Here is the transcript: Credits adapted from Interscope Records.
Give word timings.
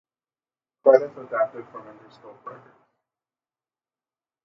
Credits 0.81 1.15
adapted 1.15 1.63
from 1.71 1.83
Interscope 1.83 2.43
Records. 2.43 2.87